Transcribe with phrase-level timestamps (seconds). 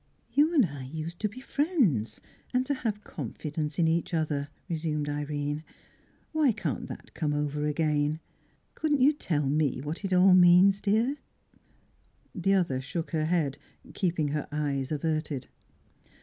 [0.33, 2.21] "You and I used to be friends,
[2.55, 5.63] and to have confidence in each other," resumed Irene.
[6.31, 8.19] "Why can't that come over again?
[8.73, 11.17] Couldn't you tell me what it all means, dear?"
[12.33, 13.59] The other shook her head,
[13.93, 15.49] keeping her eyes averted.